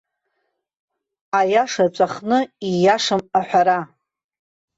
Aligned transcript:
Аиаша 1.39 1.85
ҵәахны, 1.95 2.39
ииашам 2.69 3.21
аҳәара. 3.39 3.79